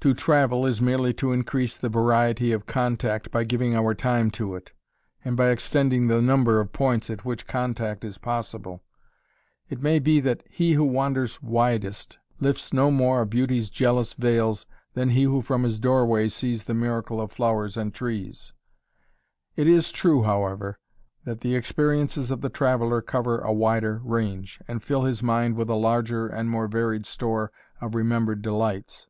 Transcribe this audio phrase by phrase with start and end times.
[0.00, 4.54] To travel is merely to increase the variety of contact by giving our time to
[4.54, 4.74] it,
[5.24, 8.84] and by extending the number of points at which contact is possible.
[9.70, 14.66] It may be that "he who wanders widest, lifts no more of beauty's jealous veils
[14.92, 18.52] than he who from his doorway sees the miracle of flowers and trees."
[19.56, 20.78] It is true, however,
[21.24, 25.70] that the experiences of the traveler cover a wider range and fill his mind with
[25.70, 27.50] a larger and more varied store
[27.80, 29.08] of remembered delights.